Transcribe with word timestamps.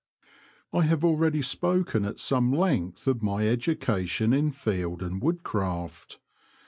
I 0.73 0.81
have 0.85 1.05
already 1.05 1.43
spoken 1.43 2.05
at 2.05 2.19
some 2.19 2.51
length 2.51 3.05
of 3.05 3.21
my 3.21 3.47
education 3.47 4.33
in 4.33 4.49
field 4.49 5.03
and 5.03 5.21
wood 5.21 5.43
craft. 5.43 6.17